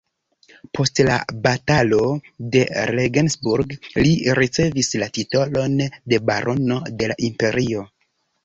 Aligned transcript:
Post 0.77 1.01
la 1.09 1.17
Batalo 1.43 1.99
de 2.55 2.63
Regensburg 2.91 3.75
li 4.07 4.15
ricevis 4.41 4.91
la 5.05 5.11
titolon 5.19 5.77
de 6.15 6.23
barono 6.31 6.83
de 7.03 7.13
la 7.13 7.21
imperio. 7.33 7.87